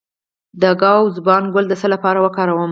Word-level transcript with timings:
د 0.61 0.63
ګاو 0.81 1.03
زبان 1.17 1.43
ګل 1.53 1.65
د 1.69 1.73
څه 1.81 1.87
لپاره 1.93 2.19
وکاروم؟ 2.25 2.69